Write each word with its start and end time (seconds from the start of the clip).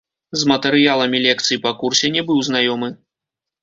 З 0.43 0.47
матэрыяламі 0.51 1.23
лекцый 1.27 1.63
па 1.69 1.77
курсе 1.85 2.15
не 2.19 2.29
быў 2.31 2.45
знаёмы. 2.53 2.95